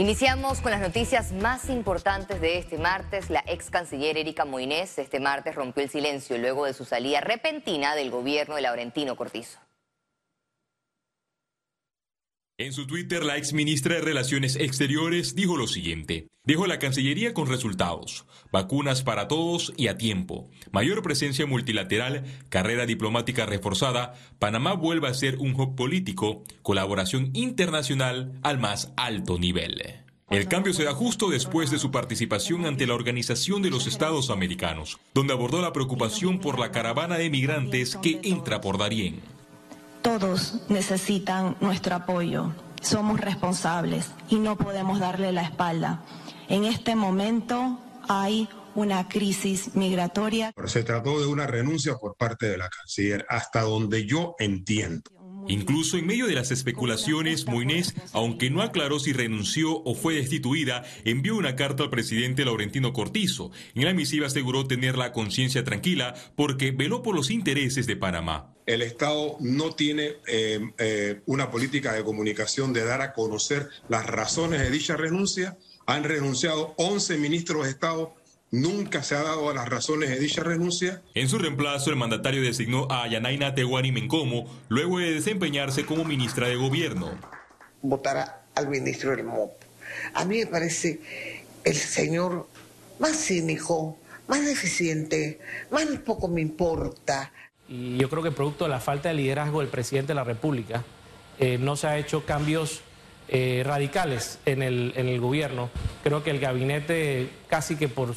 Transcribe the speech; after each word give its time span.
Iniciamos 0.00 0.62
con 0.62 0.70
las 0.70 0.80
noticias 0.80 1.30
más 1.30 1.68
importantes 1.68 2.40
de 2.40 2.56
este 2.56 2.78
martes. 2.78 3.28
La 3.28 3.44
ex 3.46 3.68
canciller 3.68 4.16
Erika 4.16 4.46
Moinés 4.46 4.98
este 4.98 5.20
martes 5.20 5.54
rompió 5.54 5.82
el 5.82 5.90
silencio 5.90 6.38
luego 6.38 6.64
de 6.64 6.72
su 6.72 6.86
salida 6.86 7.20
repentina 7.20 7.94
del 7.94 8.10
gobierno 8.10 8.54
de 8.54 8.62
Laurentino 8.62 9.14
Cortizo. 9.14 9.58
En 12.60 12.74
su 12.74 12.86
Twitter, 12.86 13.24
la 13.24 13.38
ex 13.38 13.54
ministra 13.54 13.94
de 13.94 14.02
Relaciones 14.02 14.56
Exteriores 14.56 15.34
dijo 15.34 15.56
lo 15.56 15.66
siguiente. 15.66 16.28
Dejó 16.44 16.66
la 16.66 16.78
Cancillería 16.78 17.32
con 17.32 17.48
resultados, 17.48 18.26
vacunas 18.52 19.02
para 19.02 19.28
todos 19.28 19.72
y 19.78 19.88
a 19.88 19.96
tiempo, 19.96 20.50
mayor 20.70 21.00
presencia 21.00 21.46
multilateral, 21.46 22.24
carrera 22.50 22.84
diplomática 22.84 23.46
reforzada, 23.46 24.12
Panamá 24.38 24.74
vuelve 24.74 25.08
a 25.08 25.14
ser 25.14 25.38
un 25.38 25.58
hub 25.58 25.74
político, 25.74 26.44
colaboración 26.60 27.30
internacional 27.32 28.38
al 28.42 28.58
más 28.58 28.92
alto 28.98 29.38
nivel. 29.38 29.82
El 30.28 30.46
cambio 30.46 30.74
se 30.74 30.84
da 30.84 30.92
justo 30.92 31.30
después 31.30 31.70
de 31.70 31.78
su 31.78 31.90
participación 31.90 32.66
ante 32.66 32.86
la 32.86 32.92
Organización 32.92 33.62
de 33.62 33.70
los 33.70 33.86
Estados 33.86 34.28
Americanos, 34.28 34.98
donde 35.14 35.32
abordó 35.32 35.62
la 35.62 35.72
preocupación 35.72 36.40
por 36.40 36.58
la 36.58 36.72
caravana 36.72 37.16
de 37.16 37.30
migrantes 37.30 37.96
que 37.96 38.20
entra 38.22 38.60
por 38.60 38.76
Darién. 38.76 39.39
Todos 40.02 40.62
necesitan 40.68 41.56
nuestro 41.60 41.94
apoyo. 41.94 42.52
Somos 42.80 43.20
responsables 43.20 44.10
y 44.30 44.36
no 44.36 44.56
podemos 44.56 44.98
darle 44.98 45.30
la 45.32 45.42
espalda. 45.42 46.02
En 46.48 46.64
este 46.64 46.96
momento 46.96 47.78
hay 48.08 48.48
una 48.74 49.08
crisis 49.08 49.74
migratoria. 49.74 50.52
Se 50.66 50.82
trató 50.84 51.20
de 51.20 51.26
una 51.26 51.46
renuncia 51.46 51.96
por 51.96 52.16
parte 52.16 52.46
de 52.46 52.56
la 52.56 52.70
canciller, 52.70 53.26
hasta 53.28 53.60
donde 53.60 54.06
yo 54.06 54.36
entiendo. 54.38 55.19
Incluso 55.48 55.96
en 55.96 56.06
medio 56.06 56.26
de 56.26 56.34
las 56.34 56.50
especulaciones, 56.50 57.46
Moines, 57.46 57.94
aunque 58.12 58.50
no 58.50 58.62
aclaró 58.62 58.98
si 58.98 59.12
renunció 59.12 59.82
o 59.82 59.94
fue 59.94 60.14
destituida, 60.14 60.84
envió 61.04 61.36
una 61.36 61.56
carta 61.56 61.82
al 61.82 61.90
presidente 61.90 62.44
Laurentino 62.44 62.92
Cortizo. 62.92 63.50
En 63.74 63.84
la 63.84 63.94
misiva 63.94 64.26
aseguró 64.26 64.66
tener 64.66 64.96
la 64.96 65.12
conciencia 65.12 65.64
tranquila 65.64 66.14
porque 66.36 66.70
veló 66.70 67.02
por 67.02 67.14
los 67.14 67.30
intereses 67.30 67.86
de 67.86 67.96
Panamá. 67.96 68.54
El 68.66 68.82
Estado 68.82 69.36
no 69.40 69.74
tiene 69.74 70.12
eh, 70.26 70.60
eh, 70.78 71.20
una 71.26 71.50
política 71.50 71.92
de 71.92 72.04
comunicación 72.04 72.72
de 72.72 72.84
dar 72.84 73.00
a 73.00 73.12
conocer 73.12 73.68
las 73.88 74.06
razones 74.06 74.60
de 74.60 74.70
dicha 74.70 74.96
renuncia. 74.96 75.58
Han 75.86 76.04
renunciado 76.04 76.74
11 76.76 77.18
ministros 77.18 77.64
de 77.64 77.70
Estado 77.70 78.14
Nunca 78.52 79.04
se 79.04 79.14
ha 79.14 79.22
dado 79.22 79.48
a 79.48 79.54
las 79.54 79.68
razones 79.68 80.10
de 80.10 80.18
dicha 80.18 80.42
renuncia. 80.42 81.02
En 81.14 81.28
su 81.28 81.38
reemplazo, 81.38 81.90
el 81.90 81.96
mandatario 81.96 82.42
designó 82.42 82.88
a 82.90 83.06
Yanaina 83.06 83.54
Tehuani 83.54 83.92
Mencomo 83.92 84.50
luego 84.68 84.98
de 84.98 85.12
desempeñarse 85.12 85.86
como 85.86 86.04
ministra 86.04 86.48
de 86.48 86.56
Gobierno. 86.56 87.12
Votar 87.80 88.42
al 88.56 88.68
ministro 88.68 89.10
del 89.10 89.24
MOP. 89.24 89.52
A 90.14 90.24
mí 90.24 90.38
me 90.38 90.46
parece 90.46 91.00
el 91.62 91.76
señor 91.76 92.48
más 92.98 93.16
cínico, 93.16 93.96
más 94.26 94.44
deficiente, 94.44 95.38
más 95.70 95.86
poco 96.04 96.26
me 96.26 96.40
importa. 96.40 97.32
Y 97.68 97.98
yo 97.98 98.10
creo 98.10 98.24
que 98.24 98.32
producto 98.32 98.64
de 98.64 98.70
la 98.70 98.80
falta 98.80 99.10
de 99.10 99.14
liderazgo 99.14 99.60
del 99.60 99.68
presidente 99.68 100.08
de 100.08 100.16
la 100.16 100.24
República, 100.24 100.82
eh, 101.38 101.56
no 101.56 101.76
se 101.76 101.86
ha 101.86 101.98
hecho 101.98 102.26
cambios 102.26 102.82
eh, 103.32 103.62
radicales 103.64 104.40
en 104.44 104.60
el, 104.60 104.92
en 104.96 105.08
el 105.08 105.20
gobierno. 105.20 105.70
Creo 106.02 106.24
que 106.24 106.30
el 106.30 106.40
gabinete 106.40 107.30
casi 107.48 107.76
que 107.76 107.88
por... 107.88 108.14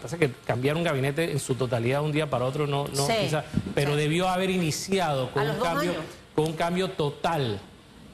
Pasa 0.00 0.16
que 0.16 0.30
cambiar 0.46 0.76
un 0.76 0.84
gabinete 0.84 1.32
en 1.32 1.40
su 1.40 1.56
totalidad 1.56 2.00
de 2.00 2.06
un 2.06 2.12
día 2.12 2.30
para 2.30 2.44
otro 2.44 2.66
no, 2.66 2.86
no 2.88 3.06
pero 3.74 3.94
debió 3.94 4.28
haber 4.28 4.50
iniciado 4.50 5.30
con 5.30 5.48
un, 5.48 5.56
cambio, 5.60 5.92
con 6.34 6.46
un 6.46 6.52
cambio 6.54 6.90
total 6.90 7.60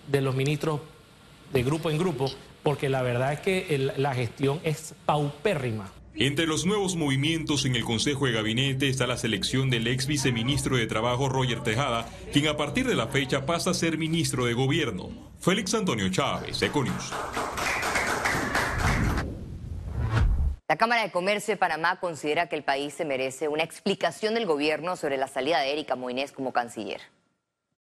de 0.07 0.21
los 0.21 0.35
ministros 0.35 0.81
de 1.53 1.63
grupo 1.63 1.91
en 1.91 1.99
grupo, 1.99 2.31
porque 2.63 2.89
la 2.89 3.03
verdad 3.03 3.33
es 3.33 3.41
que 3.41 3.93
la 3.97 4.15
gestión 4.15 4.61
es 4.65 4.95
paupérrima. 5.07 5.91
Entre 6.21 6.49
los 6.49 6.67
nuevos 6.67 6.97
movimientos 6.97 7.65
en 7.65 7.77
el 7.77 7.85
Consejo 7.85 8.27
de 8.27 8.33
Gabinete 8.33 8.89
está 8.89 9.07
la 9.07 9.17
selección 9.17 9.71
del 9.71 9.87
ex 9.87 10.09
viceministro 10.09 10.77
de 10.77 10.89
Trabajo 10.89 11.29
Roger 11.29 11.63
Tejada, 11.63 12.09
quien 12.33 12.49
a 12.49 12.57
partir 12.57 12.89
de 12.89 12.97
la 12.97 13.07
fecha 13.07 13.47
pasa 13.47 13.71
a 13.71 13.75
ser 13.75 13.99
ministro 13.99 14.45
de 14.45 14.53
Gobierno. 14.53 15.11
Félix 15.39 15.75
Antonio 15.75 16.09
Chávez, 16.09 16.61
Econius. 16.61 17.13
La 20.67 20.77
Cámara 20.77 21.03
de 21.03 21.13
Comercio 21.13 21.55
de 21.55 21.59
Panamá 21.59 22.01
considera 22.01 22.49
que 22.49 22.57
el 22.57 22.65
país 22.65 22.95
se 22.95 23.05
merece 23.05 23.47
una 23.47 23.63
explicación 23.63 24.35
del 24.35 24.45
gobierno 24.45 24.97
sobre 24.97 25.19
la 25.19 25.29
salida 25.29 25.61
de 25.61 25.71
Erika 25.71 25.95
Moines 25.95 26.33
como 26.33 26.53
canciller. 26.53 27.01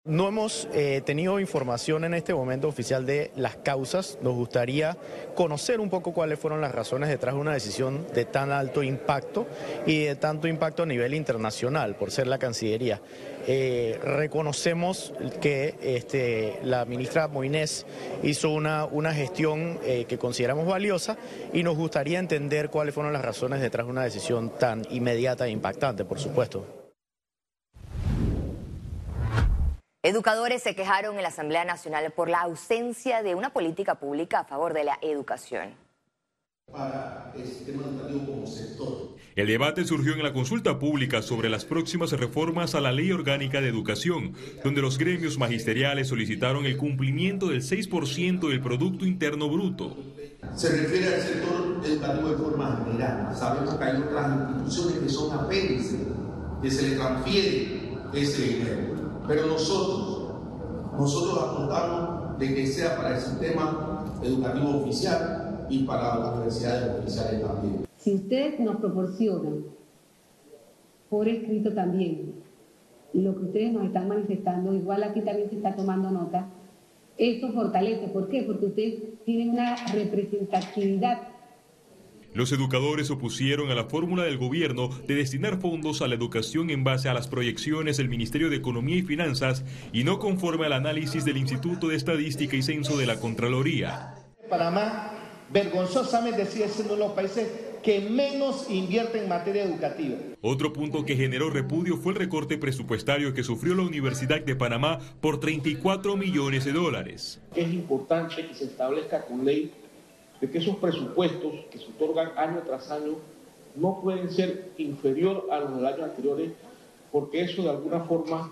No 0.07 0.27
hemos 0.29 0.67
eh, 0.73 1.03
tenido 1.05 1.39
información 1.41 2.05
en 2.05 2.15
este 2.15 2.33
momento 2.33 2.69
oficial 2.69 3.05
de 3.05 3.33
las 3.37 3.57
causas. 3.57 4.17
Nos 4.23 4.35
gustaría 4.35 4.97
conocer 5.35 5.79
un 5.79 5.91
poco 5.91 6.15
cuáles 6.15 6.39
fueron 6.39 6.63
las 6.63 6.73
razones 6.73 7.11
detrás 7.11 7.35
de 7.35 7.41
una 7.43 7.53
decisión 7.53 8.07
de 8.15 8.25
tan 8.25 8.51
alto 8.51 8.83
impacto 8.83 9.47
y 9.85 10.05
de 10.05 10.17
tanto 10.17 10.49
impacto 10.49 10.85
a 10.85 10.87
nivel 10.87 11.13
internacional 11.13 11.97
por 11.97 12.11
ser 12.13 12.29
la 12.29 12.39
Cancillería. 12.39 13.03
Eh, 13.47 14.01
reconocemos 14.03 15.13
que 15.43 15.75
este, 15.83 16.61
la 16.65 16.87
ministra 16.87 17.29
Moinés 17.29 17.85
hizo 18.23 18.49
una, 18.53 18.87
una 18.87 19.13
gestión 19.13 19.79
eh, 19.85 20.07
que 20.09 20.17
consideramos 20.17 20.67
valiosa 20.67 21.19
y 21.53 21.63
nos 21.63 21.77
gustaría 21.77 22.19
entender 22.19 22.71
cuáles 22.71 22.95
fueron 22.95 23.13
las 23.13 23.23
razones 23.23 23.61
detrás 23.61 23.87
de 23.87 23.91
una 23.91 24.05
decisión 24.05 24.49
tan 24.59 24.81
inmediata 24.89 25.47
e 25.47 25.51
impactante, 25.51 26.07
por 26.07 26.19
supuesto. 26.19 26.80
Educadores 30.03 30.63
se 30.63 30.75
quejaron 30.75 31.17
en 31.17 31.23
la 31.23 31.29
Asamblea 31.29 31.67
Nacional 31.67 32.11
por 32.13 32.31
la 32.31 32.41
ausencia 32.41 33.23
de 33.23 33.35
una 33.35 33.53
política 33.53 33.97
pública 33.97 34.41
a 34.41 34.45
favor 34.45 34.73
de 34.73 34.85
la 34.85 34.99
educación. 35.03 35.75
El 39.37 39.47
debate 39.47 39.85
surgió 39.85 40.15
en 40.15 40.23
la 40.23 40.33
consulta 40.33 40.79
pública 40.79 41.21
sobre 41.21 41.51
las 41.51 41.67
próximas 41.67 42.13
reformas 42.13 42.75
a 42.75 42.81
la 42.81 42.93
Ley 42.93 43.13
Orgánica 43.13 43.61
de 43.61 43.69
Educación, 43.69 44.35
donde 44.65 44.81
los 44.81 44.97
gremios 44.97 45.37
magisteriales 45.37 46.09
solicitaron 46.09 46.65
el 46.65 46.79
cumplimiento 46.79 47.49
del 47.49 47.61
6% 47.61 48.49
del 48.49 48.63
Producto 48.63 49.05
Interno 49.05 49.51
Bruto. 49.51 49.99
Se 50.57 50.81
refiere 50.81 51.15
al 51.15 51.21
sector 51.21 51.83
educativo 51.85 52.29
de 52.31 52.37
forma 52.39 52.85
general. 52.87 53.37
Sabemos 53.37 53.75
que 53.75 53.85
hay 53.85 53.97
otras 54.01 54.49
instituciones 54.49 54.99
que 55.01 55.09
son 55.11 55.39
apéndices, 55.39 56.01
que 56.63 56.71
se 56.71 56.89
le 56.89 56.97
transfiere 56.97 57.99
ese 58.15 58.43
dinero. 58.43 59.10
Pero 59.31 59.47
nosotros, 59.47 60.33
nosotros 60.99 61.39
apuntamos 61.39 62.37
de 62.37 62.53
que 62.53 62.67
sea 62.67 62.97
para 62.97 63.15
el 63.15 63.21
sistema 63.21 64.05
educativo 64.25 64.79
oficial 64.81 65.69
y 65.71 65.85
para 65.85 66.19
las 66.19 66.33
universidades 66.35 66.99
oficiales 66.99 67.41
también. 67.41 67.87
Si 67.97 68.13
ustedes 68.13 68.59
nos 68.59 68.79
proporcionan 68.79 69.67
por 71.09 71.29
escrito 71.29 71.73
también 71.73 72.43
lo 73.13 73.37
que 73.37 73.45
ustedes 73.45 73.73
nos 73.73 73.85
están 73.85 74.09
manifestando, 74.09 74.75
igual 74.75 75.05
aquí 75.05 75.21
también 75.21 75.49
se 75.49 75.59
está 75.59 75.77
tomando 75.77 76.11
nota, 76.11 76.49
esto 77.17 77.53
fortalece. 77.53 78.09
¿Por 78.09 78.29
qué? 78.31 78.43
Porque 78.43 78.67
ustedes 78.67 79.25
tienen 79.25 79.51
una 79.51 79.77
representatividad 79.93 81.19
los 82.33 82.53
educadores 82.53 83.11
opusieron 83.11 83.71
a 83.71 83.75
la 83.75 83.85
fórmula 83.85 84.23
del 84.25 84.39
gobierno 84.39 84.89
de 85.07 85.15
destinar 85.15 85.61
fondos 85.61 86.01
a 86.01 86.09
la 86.09 86.15
educación 86.15 86.71
en 86.71 86.85
base 86.85 87.09
a 87.09 87.15
las 87.15 87.27
proyecciones 87.29 87.97
del 87.97 88.09
Ministerio 88.09 88.51
de 88.51 88.57
Economía 88.57 88.97
y 88.97 89.03
Finanzas 89.03 89.65
y 89.93 90.05
no 90.05 90.19
conforme 90.19 90.67
al 90.67 90.75
análisis 90.75 91.25
del 91.25 91.37
Instituto 91.37 91.89
de 91.89 91.97
Estadística 91.97 92.57
y 92.57 92.63
Censo 92.63 92.97
de 92.97 93.07
la 93.07 93.19
Contraloría. 93.19 94.15
Panamá 94.49 95.13
vergonzosamente 95.53 96.47
sigue 96.47 96.69
siendo 96.69 96.95
uno 96.95 97.03
de 97.03 97.09
los 97.09 97.17
países 97.17 97.49
que 97.83 98.01
menos 98.01 98.67
invierte 98.71 99.23
en 99.23 99.29
materia 99.29 99.65
educativa. 99.65 100.17
Otro 100.43 100.73
punto 100.73 101.05
que 101.05 101.17
generó 101.17 101.51
repudio 101.51 101.97
fue 101.97 102.13
el 102.13 102.19
recorte 102.19 102.59
presupuestario 102.59 103.33
que 103.33 103.43
sufrió 103.43 103.75
la 103.75 103.83
Universidad 103.83 104.43
de 104.43 104.55
Panamá 104.55 104.99
por 105.21 105.41
34 105.41 106.17
millones 106.17 106.65
de 106.65 106.73
dólares. 106.73 107.41
Es 107.57 107.73
importante 107.73 108.47
que 108.47 108.55
se 108.55 108.65
establezca 108.65 109.25
con 109.25 109.45
ley 109.45 109.73
de 110.41 110.51
que 110.51 110.59
esos 110.59 110.77
presupuestos 110.77 111.53
que 111.71 111.79
se 111.79 111.87
otorgan 111.87 112.33
año 112.37 112.63
tras 112.65 112.91
año 112.91 113.17
no 113.77 114.01
pueden 114.01 114.31
ser 114.31 114.73
inferior 114.79 115.47
a 115.51 115.61
los 115.61 115.77
del 115.77 115.87
año 115.87 116.05
anteriores, 116.05 116.53
porque 117.13 117.43
eso 117.43 117.63
de 117.63 117.71
alguna 117.71 118.01
forma 118.01 118.51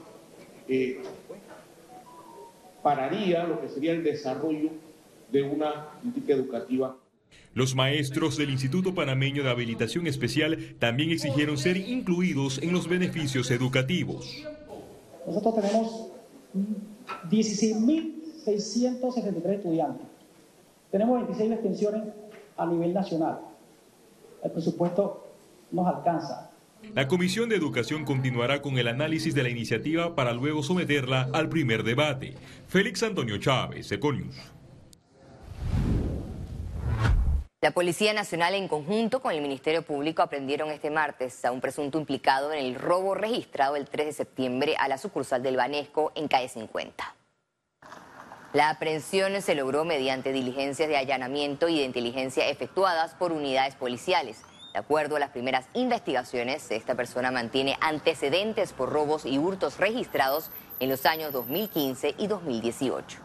eh, 0.69 1.01
pararía 2.83 3.45
lo 3.45 3.61
que 3.61 3.69
sería 3.69 3.93
el 3.93 4.03
desarrollo 4.05 4.71
de 5.33 5.43
una 5.43 5.91
política 6.01 6.35
educativa. 6.35 6.97
Los 7.55 7.75
maestros 7.75 8.37
del 8.37 8.51
Instituto 8.51 8.95
Panameño 8.95 9.43
de 9.43 9.51
Habilitación 9.51 10.07
Especial 10.07 10.77
también 10.79 11.11
exigieron 11.11 11.59
ser 11.59 11.77
incluidos 11.77 12.63
en 12.63 12.73
los 12.73 12.89
beneficios 12.89 13.51
educativos. 13.51 14.45
Nosotros 15.27 15.57
tenemos 15.57 16.13
16.673 17.31 19.51
estudiantes 19.51 20.18
tenemos 20.91 21.19
26 21.19 21.53
extensiones 21.53 22.03
a 22.57 22.67
nivel 22.67 22.95
nacional. 22.95 23.41
El 24.43 24.51
presupuesto 24.51 25.27
nos 25.71 25.87
alcanza. 25.87 26.51
La 26.95 27.09
Comisión 27.09 27.49
de 27.49 27.57
Educación 27.57 28.05
continuará 28.05 28.63
con 28.63 28.79
el 28.79 28.89
análisis 28.89 29.35
de 29.35 29.43
la 29.43 29.49
iniciativa 29.49 30.15
para 30.15 30.33
luego 30.33 30.63
someterla 30.63 31.29
al 31.33 31.49
primer 31.49 31.83
debate. 31.83 32.35
Félix 32.69 33.03
Antonio 33.03 33.39
Chávez, 33.39 33.91
Econius. 33.91 34.37
La 37.61 37.73
Policía 37.73 38.15
Nacional 38.15 38.55
en 38.55 38.69
conjunto 38.69 39.21
con 39.21 39.33
el 39.33 39.43
Ministerio 39.43 39.83
Público 39.83 40.23
aprendieron 40.23 40.71
este 40.71 40.91
martes 40.91 41.45
a 41.45 41.51
un 41.51 41.61
presunto 41.61 41.99
implicado 41.99 42.53
en 42.53 42.65
el 42.65 42.77
robo 42.77 43.17
registrado 43.17 43.75
el 43.75 43.89
3 43.89 44.07
de 44.07 44.13
septiembre 44.13 44.77
a 44.79 44.87
la 44.87 44.97
sucursal 44.97 45.43
del 45.43 45.57
Banesco 45.57 46.13
en 46.15 46.29
calle 46.29 46.49
50. 46.49 47.18
La 48.55 48.71
aprehensión 48.71 49.41
se 49.43 49.55
logró 49.55 49.85
mediante 49.85 50.33
diligencias 50.33 50.89
de 50.89 50.97
allanamiento 50.97 51.69
y 51.69 51.79
de 51.79 51.85
inteligencia 51.85 52.49
efectuadas 52.49 53.15
por 53.15 53.31
unidades 53.31 53.75
policiales. 53.75 54.41
De 54.73 54.79
acuerdo 54.79 55.17
a 55.17 55.21
las 55.21 55.31
primeras 55.31 55.67
investigaciones, 55.75 56.71
esta 56.71 56.95
persona 56.95 57.31
mantiene 57.31 57.77
antecedentes 57.83 58.73
por 58.73 58.91
robos 58.91 59.27
y 59.27 59.37
hurtos 59.37 59.77
registrados 59.77 60.51
en 60.81 60.89
los 60.89 61.05
años 61.05 61.33
2015 61.33 62.15
y 62.17 62.27
2018. 62.27 63.19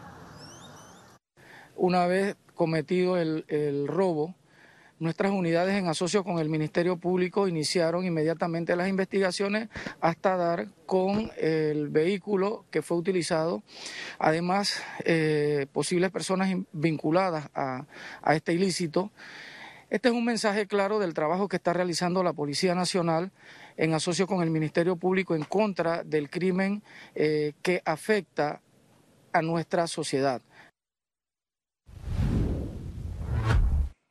Una 1.76 2.06
vez 2.06 2.36
cometido 2.54 3.16
el, 3.16 3.86
robo, 3.88 4.34
Nuestras 5.00 5.32
unidades 5.32 5.74
en 5.74 5.88
asocio 5.88 6.22
con 6.22 6.38
el 6.38 6.48
Ministerio 6.48 6.96
Público 6.96 7.48
iniciaron 7.48 8.04
inmediatamente 8.04 8.76
las 8.76 8.88
investigaciones 8.88 9.68
hasta 10.00 10.36
dar 10.36 10.68
con 10.86 11.32
el 11.36 11.88
vehículo 11.88 12.64
que 12.70 12.80
fue 12.80 12.96
utilizado. 12.96 13.64
Además, 14.20 14.80
eh, 15.04 15.66
posibles 15.72 16.12
personas 16.12 16.54
vinculadas 16.72 17.50
a, 17.54 17.86
este 18.34 18.52
ilícito. 18.52 19.10
Este 19.90 20.10
es 20.10 20.14
un 20.14 20.24
mensaje 20.24 20.68
claro 20.68 21.00
del 21.00 21.12
trabajo 21.12 21.48
que 21.48 21.56
está 21.56 21.72
realizando 21.72 22.22
la 22.22 22.32
Policía 22.32 22.76
Nacional 22.76 23.32
en 23.76 23.94
asocio 23.94 24.28
con 24.28 24.42
el 24.42 24.50
Ministerio 24.50 24.94
Público 24.94 25.34
en 25.34 25.42
contra 25.42 26.04
del 26.04 26.30
crimen 26.30 26.84
eh, 27.16 27.54
que 27.62 27.82
afecta 27.84 28.60
a 29.32 29.42
nuestra 29.42 29.88
sociedad. 29.88 30.40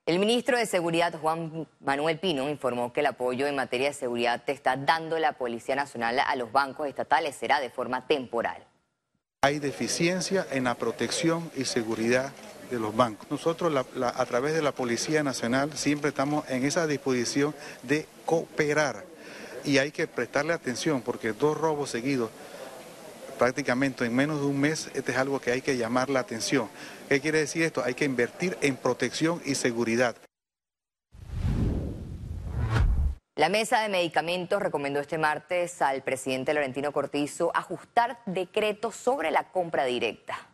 El 0.06 0.20
ministro 0.20 0.58
de 0.58 0.66
Seguridad, 0.66 1.18
Juan 1.18 1.66
Manuel 1.80 2.20
Pino, 2.20 2.50
informó 2.50 2.92
que 2.92 3.00
el 3.00 3.06
apoyo 3.06 3.48
en 3.48 3.56
materia 3.56 3.88
de 3.88 3.94
seguridad 3.94 4.44
te 4.46 4.52
está 4.52 4.76
dando 4.76 5.18
la 5.18 5.32
Policía 5.32 5.78
Nacional 5.78 6.20
a 6.20 6.36
los 6.36 6.52
bancos 6.52 6.90
estatales 6.90 7.38
será 7.38 7.62
de 7.62 7.70
forma 7.70 8.06
temporal. 8.06 8.68
Hay 9.44 9.60
deficiencia 9.60 10.46
en 10.52 10.66
la 10.66 10.76
protección 10.76 11.50
y 11.56 11.64
seguridad 11.64 12.34
de 12.70 12.80
los 12.80 12.94
bancos. 12.94 13.32
Nosotros 13.32 13.74
a 14.02 14.26
través 14.26 14.54
de 14.54 14.62
la 14.62 14.74
Policía 14.74 15.24
Nacional 15.24 15.72
siempre 15.72 16.10
estamos 16.10 16.50
en 16.50 16.66
esa 16.66 16.86
disposición 16.86 17.56
de 17.84 18.06
cooperar 18.26 19.06
y 19.64 19.78
hay 19.78 19.92
que 19.92 20.08
prestarle 20.08 20.52
atención 20.52 21.02
porque 21.02 21.32
dos 21.32 21.58
robos 21.58 21.90
seguidos 21.90 22.30
prácticamente 23.34 24.06
en 24.06 24.16
menos 24.16 24.40
de 24.40 24.46
un 24.46 24.60
mes, 24.60 24.90
este 24.94 25.12
es 25.12 25.18
algo 25.18 25.40
que 25.40 25.52
hay 25.52 25.62
que 25.62 25.78
llamar 25.78 26.10
la 26.10 26.20
atención. 26.20 26.70
¿Qué 27.10 27.20
quiere 27.20 27.40
decir 27.40 27.64
esto? 27.64 27.84
Hay 27.84 27.94
que 27.94 28.06
invertir 28.06 28.58
en 28.62 28.76
protección 28.76 29.42
y 29.46 29.56
seguridad. 29.56 30.16
La 33.36 33.50
mesa 33.50 33.82
de 33.82 33.90
medicamentos 33.90 34.62
recomendó 34.62 35.00
este 35.00 35.18
martes 35.18 35.82
al 35.82 36.04
presidente 36.04 36.54
Laurentino 36.54 36.92
Cortizo 36.92 37.52
ajustar 37.56 38.20
decretos 38.28 38.96
sobre 38.96 39.32
la 39.32 39.52
compra 39.52 39.86
directa. 39.86 40.53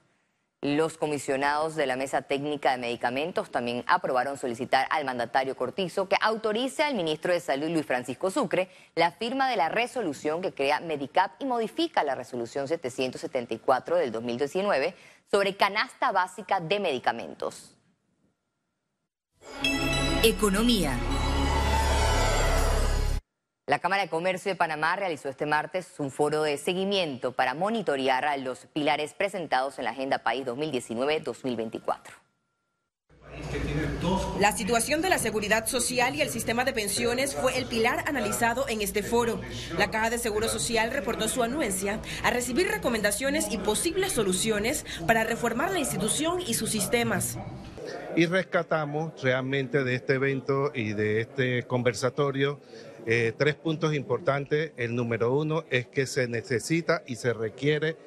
Los 0.61 0.97
comisionados 0.97 1.77
de 1.77 1.85
la 1.85 1.95
Mesa 1.95 2.21
Técnica 2.23 2.71
de 2.71 2.79
Medicamentos 2.79 3.49
también 3.49 3.85
aprobaron 3.87 4.37
solicitar 4.37 4.87
al 4.89 5.05
mandatario 5.05 5.55
Cortizo 5.55 6.09
que 6.09 6.17
autorice 6.19 6.83
al 6.83 6.95
ministro 6.95 7.31
de 7.31 7.39
Salud 7.39 7.69
Luis 7.69 7.85
Francisco 7.85 8.29
Sucre 8.29 8.69
la 8.93 9.11
firma 9.11 9.49
de 9.49 9.55
la 9.55 9.69
resolución 9.69 10.41
que 10.41 10.53
crea 10.53 10.81
Medicap 10.81 11.31
y 11.39 11.45
modifica 11.45 12.03
la 12.03 12.13
resolución 12.13 12.67
774 12.67 13.95
del 13.95 14.11
2019 14.11 14.95
sobre 15.31 15.55
canasta 15.55 16.11
básica 16.11 16.59
de 16.59 16.79
medicamentos. 16.81 17.77
Economía. 20.23 20.99
La 23.69 23.77
Cámara 23.77 24.01
de 24.01 24.09
Comercio 24.09 24.51
de 24.51 24.55
Panamá 24.55 24.95
realizó 24.95 25.29
este 25.29 25.45
martes 25.45 25.93
un 25.99 26.09
foro 26.09 26.41
de 26.41 26.57
seguimiento 26.57 27.33
para 27.33 27.53
monitorear 27.53 28.25
a 28.25 28.35
los 28.35 28.65
pilares 28.73 29.13
presentados 29.13 29.77
en 29.77 29.85
la 29.85 29.91
Agenda 29.91 30.23
País 30.23 30.43
2019-2024. 30.47 31.99
La 34.39 34.53
situación 34.53 35.03
de 35.03 35.09
la 35.09 35.19
seguridad 35.19 35.67
social 35.67 36.15
y 36.15 36.21
el 36.21 36.29
sistema 36.29 36.65
de 36.65 36.73
pensiones 36.73 37.35
fue 37.35 37.59
el 37.59 37.65
pilar 37.65 38.05
analizado 38.07 38.67
en 38.67 38.81
este 38.81 39.03
foro. 39.03 39.39
La 39.77 39.91
Caja 39.91 40.09
de 40.09 40.17
Seguro 40.17 40.47
Social 40.49 40.89
reportó 40.89 41.27
su 41.27 41.43
anuencia 41.43 41.99
a 42.23 42.31
recibir 42.31 42.69
recomendaciones 42.69 43.51
y 43.51 43.59
posibles 43.59 44.13
soluciones 44.13 44.83
para 45.05 45.25
reformar 45.25 45.69
la 45.69 45.77
institución 45.77 46.41
y 46.41 46.55
sus 46.55 46.71
sistemas. 46.71 47.37
Y 48.15 48.25
rescatamos 48.25 49.21
realmente 49.21 49.83
de 49.83 49.93
este 49.93 50.15
evento 50.15 50.71
y 50.73 50.93
de 50.93 51.21
este 51.21 51.63
conversatorio 51.67 52.59
eh, 53.11 53.33
tres 53.35 53.55
puntos 53.55 53.95
importantes. 53.95 54.71
El 54.77 54.95
número 54.95 55.35
uno 55.35 55.63
es 55.71 55.87
que 55.87 56.05
se 56.05 56.27
necesita 56.27 57.01
y 57.07 57.15
se 57.15 57.33
requiere 57.33 57.97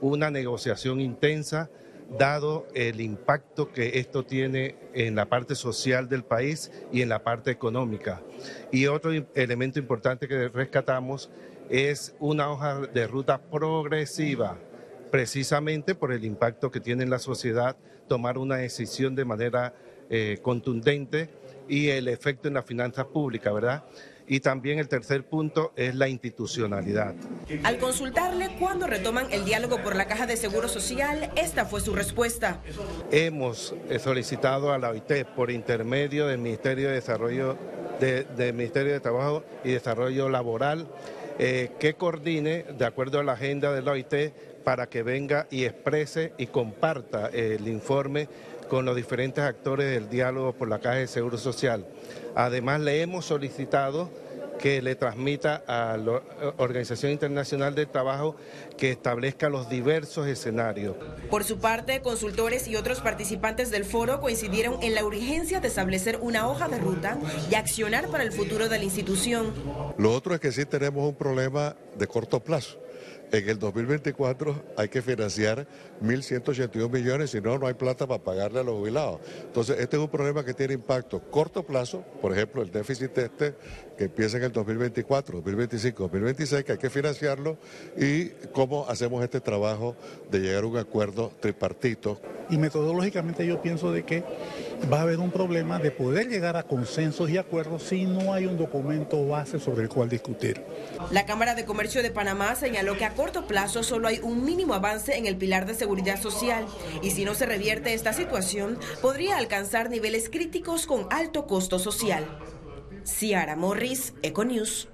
una 0.00 0.30
negociación 0.30 1.00
intensa 1.00 1.68
dado 2.16 2.68
el 2.72 3.00
impacto 3.00 3.72
que 3.72 3.98
esto 3.98 4.24
tiene 4.24 4.76
en 4.94 5.16
la 5.16 5.26
parte 5.26 5.56
social 5.56 6.08
del 6.08 6.22
país 6.22 6.70
y 6.92 7.02
en 7.02 7.08
la 7.08 7.24
parte 7.24 7.50
económica. 7.50 8.22
Y 8.70 8.86
otro 8.86 9.10
elemento 9.34 9.80
importante 9.80 10.28
que 10.28 10.46
rescatamos 10.46 11.28
es 11.68 12.14
una 12.20 12.48
hoja 12.48 12.82
de 12.86 13.08
ruta 13.08 13.40
progresiva, 13.42 14.58
precisamente 15.10 15.96
por 15.96 16.12
el 16.12 16.24
impacto 16.24 16.70
que 16.70 16.78
tiene 16.78 17.02
en 17.02 17.10
la 17.10 17.18
sociedad 17.18 17.76
tomar 18.06 18.38
una 18.38 18.58
decisión 18.58 19.16
de 19.16 19.24
manera 19.24 19.74
eh, 20.08 20.38
contundente 20.40 21.30
y 21.68 21.88
el 21.88 22.06
efecto 22.06 22.46
en 22.46 22.54
las 22.54 22.64
finanzas 22.64 23.06
públicas, 23.06 23.52
¿verdad? 23.52 23.82
Y 24.26 24.40
también 24.40 24.78
el 24.78 24.88
tercer 24.88 25.24
punto 25.24 25.72
es 25.76 25.94
la 25.94 26.08
institucionalidad. 26.08 27.14
Al 27.64 27.78
consultarle 27.78 28.50
cuándo 28.58 28.86
retoman 28.86 29.26
el 29.30 29.44
diálogo 29.44 29.82
por 29.82 29.96
la 29.96 30.06
Caja 30.06 30.26
de 30.26 30.36
Seguro 30.36 30.68
Social, 30.68 31.30
esta 31.36 31.64
fue 31.64 31.80
su 31.80 31.94
respuesta. 31.94 32.60
Hemos 33.10 33.74
eh, 33.88 33.98
solicitado 33.98 34.72
a 34.72 34.78
la 34.78 34.90
OIT 34.90 35.24
por 35.36 35.50
intermedio 35.50 36.26
del 36.26 36.38
Ministerio 36.38 36.88
de 36.88 36.94
Desarrollo, 36.94 37.56
del 38.00 38.54
Ministerio 38.54 38.92
de 38.92 39.00
Trabajo 39.00 39.44
y 39.64 39.72
Desarrollo 39.72 40.28
Laboral, 40.28 40.88
eh, 41.38 41.70
que 41.78 41.94
coordine, 41.94 42.64
de 42.76 42.84
acuerdo 42.84 43.20
a 43.20 43.24
la 43.24 43.32
agenda 43.32 43.72
de 43.72 43.82
la 43.82 43.92
OIT, 43.92 44.14
para 44.64 44.88
que 44.88 45.02
venga 45.02 45.46
y 45.50 45.64
exprese 45.64 46.32
y 46.38 46.46
comparta 46.46 47.28
el 47.28 47.66
informe 47.66 48.28
con 48.72 48.86
los 48.86 48.96
diferentes 48.96 49.44
actores 49.44 49.90
del 49.90 50.08
diálogo 50.08 50.54
por 50.54 50.66
la 50.66 50.78
Caja 50.78 50.96
de 50.96 51.06
Seguro 51.06 51.36
Social. 51.36 51.84
Además, 52.34 52.80
le 52.80 53.02
hemos 53.02 53.26
solicitado 53.26 54.08
que 54.58 54.80
le 54.80 54.94
transmita 54.94 55.62
a 55.66 55.98
la 55.98 56.22
Organización 56.56 57.12
Internacional 57.12 57.74
del 57.74 57.88
Trabajo 57.88 58.34
que 58.78 58.90
establezca 58.90 59.50
los 59.50 59.68
diversos 59.68 60.26
escenarios. 60.26 60.96
Por 61.28 61.44
su 61.44 61.58
parte, 61.58 62.00
consultores 62.00 62.66
y 62.66 62.76
otros 62.76 63.00
participantes 63.02 63.70
del 63.70 63.84
foro 63.84 64.22
coincidieron 64.22 64.82
en 64.82 64.94
la 64.94 65.04
urgencia 65.04 65.60
de 65.60 65.68
establecer 65.68 66.18
una 66.22 66.48
hoja 66.48 66.66
de 66.68 66.78
ruta 66.78 67.18
y 67.50 67.56
accionar 67.56 68.08
para 68.08 68.24
el 68.24 68.32
futuro 68.32 68.70
de 68.70 68.78
la 68.78 68.84
institución. 68.84 69.52
Lo 69.98 70.14
otro 70.14 70.34
es 70.34 70.40
que 70.40 70.50
sí 70.50 70.64
tenemos 70.64 71.06
un 71.06 71.14
problema 71.14 71.76
de 71.98 72.06
corto 72.06 72.40
plazo 72.40 72.81
en 73.32 73.48
el 73.48 73.58
2024 73.58 74.62
hay 74.76 74.88
que 74.88 75.00
financiar 75.00 75.66
1.181 76.02 76.90
millones, 76.90 77.30
si 77.30 77.40
no, 77.40 77.58
no 77.58 77.66
hay 77.66 77.74
plata 77.74 78.06
para 78.06 78.22
pagarle 78.22 78.60
a 78.60 78.62
los 78.62 78.74
jubilados. 78.74 79.20
Entonces, 79.42 79.78
este 79.80 79.96
es 79.96 80.02
un 80.02 80.08
problema 80.08 80.44
que 80.44 80.52
tiene 80.52 80.74
impacto 80.74 81.20
corto 81.30 81.62
plazo, 81.64 82.04
por 82.20 82.32
ejemplo, 82.32 82.62
el 82.62 82.70
déficit 82.70 83.16
este 83.16 83.54
que 83.96 84.04
empieza 84.04 84.36
en 84.36 84.44
el 84.44 84.52
2024, 84.52 85.38
2025, 85.38 86.02
2026, 86.02 86.64
que 86.64 86.72
hay 86.72 86.78
que 86.78 86.90
financiarlo, 86.90 87.56
y 87.96 88.28
cómo 88.52 88.86
hacemos 88.88 89.24
este 89.24 89.40
trabajo 89.40 89.96
de 90.30 90.40
llegar 90.40 90.64
a 90.64 90.66
un 90.66 90.76
acuerdo 90.76 91.32
tripartito. 91.40 92.20
Y 92.50 92.58
metodológicamente 92.58 93.46
yo 93.46 93.62
pienso 93.62 93.92
de 93.92 94.04
que 94.04 94.24
va 94.90 94.98
a 94.98 95.02
haber 95.02 95.20
un 95.20 95.30
problema 95.30 95.78
de 95.78 95.90
poder 95.90 96.28
llegar 96.28 96.56
a 96.56 96.62
consensos 96.62 97.30
y 97.30 97.38
acuerdos 97.38 97.82
si 97.82 98.04
no 98.04 98.32
hay 98.32 98.46
un 98.46 98.56
documento 98.56 99.26
base 99.26 99.58
sobre 99.58 99.82
el 99.82 99.88
cual 99.88 100.08
discutir. 100.08 100.64
La 101.10 101.26
Cámara 101.26 101.54
de 101.54 101.64
Comercio 101.64 102.02
de 102.02 102.10
Panamá 102.10 102.54
señaló 102.54 102.96
que 102.96 103.04
a 103.04 103.14
corto 103.14 103.46
plazo 103.46 103.82
solo 103.82 104.08
hay 104.08 104.20
un 104.22 104.44
mínimo 104.44 104.74
avance 104.74 105.16
en 105.16 105.26
el 105.26 105.36
pilar 105.36 105.66
de 105.66 105.74
seguridad 105.74 106.20
social 106.20 106.66
y 107.02 107.10
si 107.10 107.24
no 107.24 107.34
se 107.34 107.46
revierte 107.46 107.94
esta 107.94 108.12
situación 108.12 108.78
podría 109.00 109.36
alcanzar 109.36 109.90
niveles 109.90 110.28
críticos 110.30 110.86
con 110.86 111.06
alto 111.10 111.46
costo 111.46 111.78
social. 111.78 112.24
Ciara 113.04 113.56
Morris, 113.56 114.14
Econews. 114.22 114.91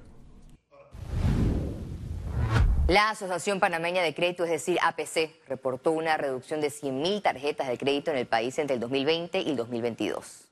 La 2.88 3.10
Asociación 3.10 3.60
Panameña 3.60 4.02
de 4.02 4.14
Crédito, 4.14 4.44
es 4.44 4.50
decir, 4.50 4.78
APC, 4.80 5.30
reportó 5.46 5.90
una 5.90 6.16
reducción 6.16 6.62
de 6.62 6.68
100.000 6.68 7.20
tarjetas 7.20 7.68
de 7.68 7.76
crédito 7.76 8.10
en 8.10 8.16
el 8.16 8.26
país 8.26 8.58
entre 8.58 8.76
el 8.76 8.80
2020 8.80 9.42
y 9.42 9.50
el 9.50 9.56
2022. 9.56 10.48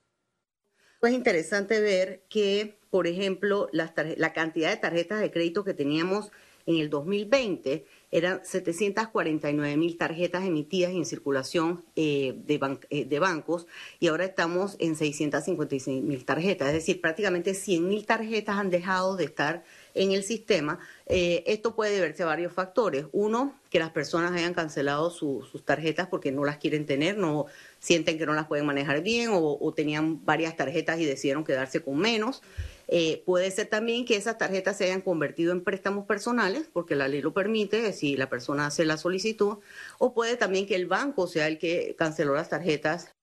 Es 1.00 1.12
interesante 1.12 1.80
ver 1.80 2.24
que, 2.28 2.78
por 2.90 3.06
ejemplo, 3.06 3.70
la 3.72 4.34
cantidad 4.34 4.68
de 4.68 4.76
tarjetas 4.76 5.20
de 5.20 5.30
crédito 5.30 5.64
que 5.64 5.72
teníamos 5.72 6.30
en 6.66 6.76
el 6.76 6.90
2020 6.90 7.86
eran 8.10 8.44
749 8.44 9.76
mil 9.76 9.96
tarjetas 9.96 10.44
emitidas 10.44 10.92
en 10.92 11.06
circulación 11.06 11.84
eh, 11.96 12.34
de, 12.44 12.78
eh, 12.90 13.04
de, 13.04 13.18
bancos 13.18 13.66
y 13.98 14.08
ahora 14.08 14.24
estamos 14.24 14.76
en 14.78 14.96
656 14.96 16.02
mil 16.02 16.24
tarjetas, 16.24 16.68
es 16.68 16.74
decir, 16.74 17.00
prácticamente 17.00 17.54
100 17.54 17.88
mil 17.88 18.04
tarjetas 18.04 18.56
han 18.56 18.70
dejado 18.70 19.16
de 19.16 19.24
estar 19.24 19.64
en 19.96 20.12
el 20.12 20.22
sistema. 20.22 20.78
Eh, 21.06 21.42
esto 21.46 21.74
puede 21.74 21.94
deberse 21.94 22.22
a 22.22 22.26
varios 22.26 22.52
factores. 22.52 23.06
Uno, 23.12 23.58
que 23.70 23.78
las 23.78 23.90
personas 23.90 24.32
hayan 24.32 24.54
cancelado 24.54 25.10
sus 25.10 25.64
tarjetas 25.64 26.08
porque 26.08 26.32
no 26.32 26.44
las 26.44 26.58
quieren 26.58 26.86
tener, 26.86 27.18
no 27.18 27.46
sienten 27.80 28.18
que 28.18 28.26
no 28.26 28.34
las 28.34 28.46
pueden 28.46 28.66
manejar 28.66 29.02
bien 29.02 29.30
o, 29.32 29.72
tenían 29.74 30.24
varias 30.24 30.56
tarjetas 30.56 31.00
y 31.00 31.04
decidieron 31.04 31.44
quedarse 31.44 31.80
con 31.80 31.98
menos. 31.98 32.42
Eh, 32.88 33.22
puede 33.26 33.50
ser 33.50 33.66
también 33.66 34.04
que 34.04 34.16
esas 34.16 34.38
tarjetas 34.38 34.78
se 34.78 34.84
hayan 34.84 35.00
convertido 35.00 35.52
en 35.52 35.64
préstamos 35.64 36.06
personales, 36.06 36.68
porque 36.72 36.94
la 36.94 37.08
ley 37.08 37.20
lo 37.20 37.32
permite, 37.32 37.92
si 37.92 38.16
la 38.16 38.28
persona 38.28 38.66
hace 38.66 38.84
la 38.84 38.96
solicitud, 38.96 39.58
o 39.98 40.14
puede 40.14 40.36
también 40.36 40.66
que 40.66 40.76
el 40.76 40.86
banco 40.86 41.26
sea 41.26 41.48
el 41.48 41.58
que 41.58 41.96
canceló 41.98 42.34
las 42.34 42.48
tarjetas 42.48 43.15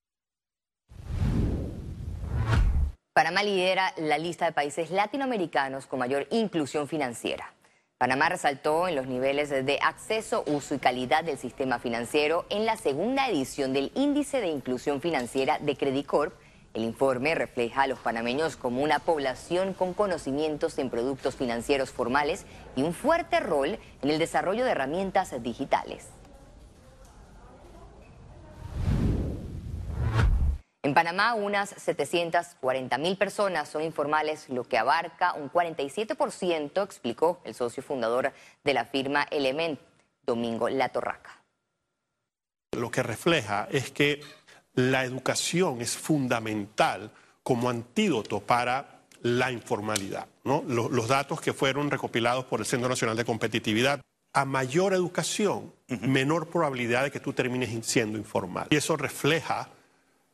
Panamá 3.24 3.42
lidera 3.42 3.94
la 3.96 4.18
lista 4.18 4.44
de 4.44 4.51
países 4.51 4.92
latinoamericanos 4.92 5.86
con 5.86 6.00
mayor 6.00 6.27
inclusión 6.30 6.89
financiera. 6.89 7.53
Panamá 7.98 8.27
resaltó 8.27 8.89
en 8.89 8.96
los 8.96 9.08
niveles 9.08 9.50
de 9.50 9.80
acceso, 9.82 10.44
uso 10.46 10.75
y 10.75 10.80
calidad 10.80 11.24
del 11.24 11.38
sistema 11.38 11.80
financiero 11.80 12.46
en 12.50 12.65
la 12.65 12.75
segunda 12.75 13.30
edición 13.30 13.72
del 13.72 13.94
Índice 13.96 14.42
de 14.42 14.48
Inclusión 14.48 15.00
Financiera 15.00 15.58
de 15.60 15.77
Credicorp. 15.77 16.34
El 16.74 16.84
informe 16.84 17.34
refleja 17.34 17.84
a 17.84 17.88
los 17.88 18.00
panameños 18.00 18.58
como 18.58 18.84
una 18.84 19.00
población 19.00 19.74
con 19.74 19.94
conocimientos 19.94 20.77
en 20.77 20.89
productos 20.89 21.38
financieros 21.38 21.92
formales 21.92 22.46
y 22.75 22.84
un 22.84 22.94
fuerte 22.94 23.39
rol 23.39 23.80
en 24.01 24.10
el 24.10 24.20
desarrollo 24.20 24.65
de 24.65 24.72
herramientas 24.72 25.42
digitales. 25.42 26.10
En 30.93 30.95
Panamá, 30.95 31.33
unas 31.33 31.69
740 31.69 33.00
mil 33.00 33.17
personas 33.17 33.67
son 33.67 33.81
informales, 33.81 34.47
lo 34.50 34.63
que 34.63 34.77
abarca 34.77 35.33
un 35.33 35.50
47%, 35.51 36.83
explicó 36.83 37.41
el 37.45 37.55
socio 37.55 37.81
fundador 37.81 38.31
de 38.63 38.73
la 38.75 38.85
firma 38.85 39.23
Element, 39.31 39.79
Domingo 40.23 40.69
Latorraca. 40.69 41.41
Lo 42.77 42.91
que 42.91 43.01
refleja 43.01 43.67
es 43.71 43.89
que 43.89 44.21
la 44.75 45.03
educación 45.03 45.81
es 45.81 45.97
fundamental 45.97 47.09
como 47.41 47.71
antídoto 47.71 48.41
para 48.41 49.01
la 49.23 49.51
informalidad. 49.51 50.27
Los, 50.43 51.07
datos 51.07 51.41
que 51.41 51.53
fueron 51.53 51.89
recopilados 51.89 52.45
por 52.45 52.59
el 52.59 52.67
Centro 52.67 52.88
Nacional 52.88 53.17
de 53.17 53.25
Competitividad, 53.25 54.00
a 54.31 54.45
mayor 54.45 54.93
educación, 54.93 55.73
menor 55.88 56.50
probabilidad 56.50 57.01
de 57.01 57.09
que 57.09 57.19
tú 57.19 57.33
termines 57.33 57.83
siendo 57.83 58.19
informal. 58.19 58.67
Y 58.69 58.75
eso 58.75 58.95
refleja 58.95 59.69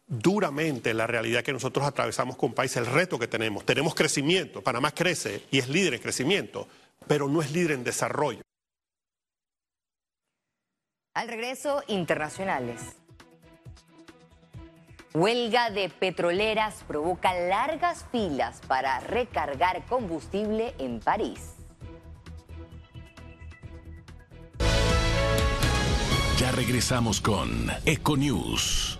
duramente 0.09 0.93
la 0.93 1.07
realidad 1.07 1.43
que 1.43 1.53
nosotros 1.53 1.85
atravesamos 1.85 2.35
con 2.35 2.53
país, 2.53 2.75
el 2.75 2.87
reto 2.87 3.19
que 3.19 3.27
tenemos. 3.27 3.63
Tenemos 3.63 3.93
crecimiento, 3.93 4.61
Panamá 4.61 4.91
crece 4.91 5.43
y 5.51 5.59
es 5.59 5.69
líder 5.69 5.93
en 5.93 6.01
crecimiento, 6.01 6.67
pero 7.07 7.29
no 7.29 7.41
es 7.41 7.51
líder 7.51 7.71
en 7.71 7.83
desarrollo. 7.83 8.41
Al 11.13 11.27
regreso, 11.27 11.83
internacionales. 11.87 12.81
Huelga 15.13 15.69
de 15.69 15.89
petroleras 15.89 16.83
provoca 16.87 17.33
largas 17.33 18.05
filas 18.11 18.61
para 18.67 18.99
recargar 18.99 19.85
combustible 19.85 20.75
en 20.77 20.99
París. 20.99 21.55
Ya 26.37 26.51
regresamos 26.51 27.19
con 27.19 27.69
Econews. 27.85 28.98